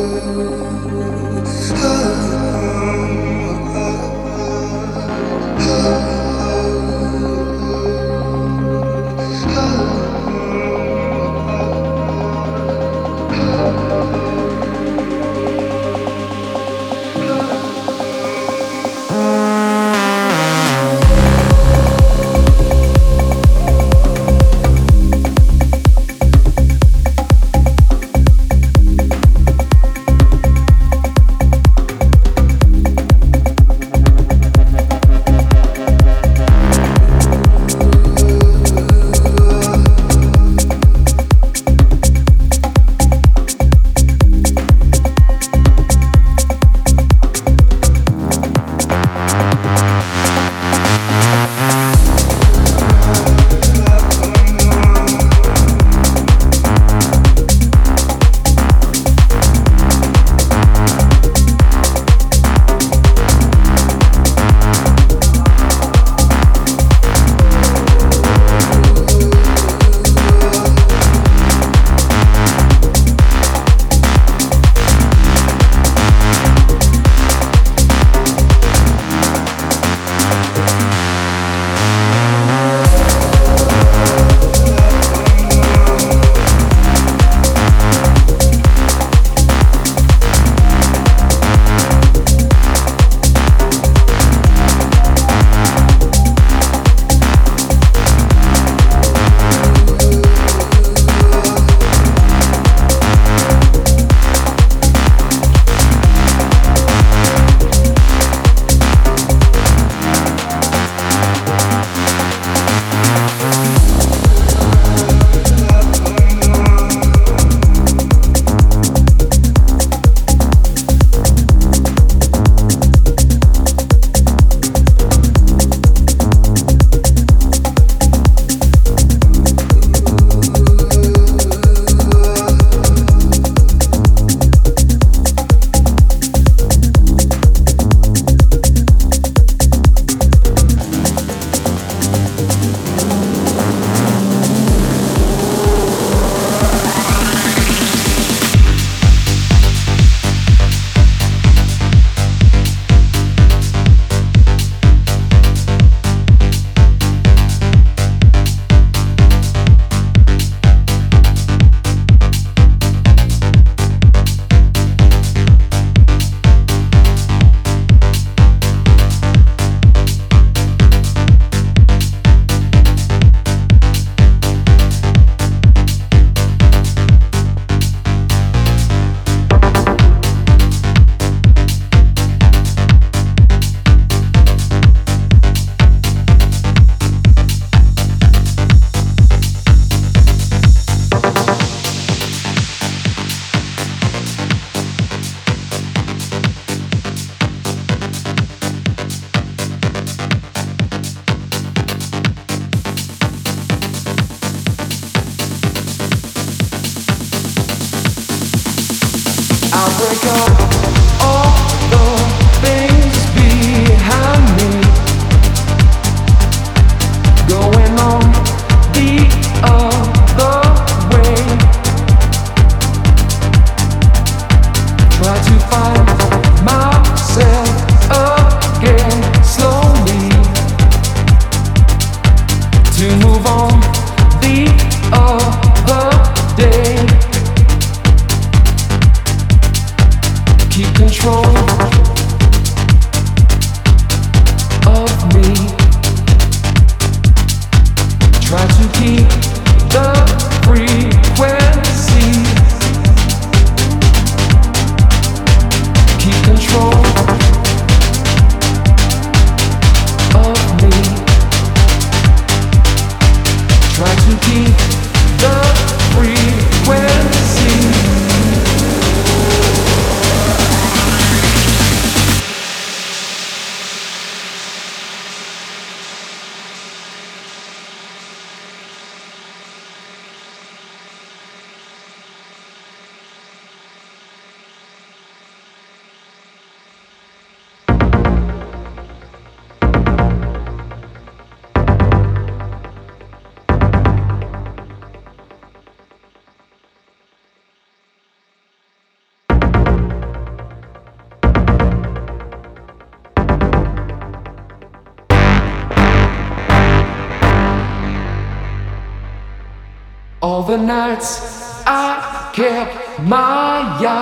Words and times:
you. 0.00 1.19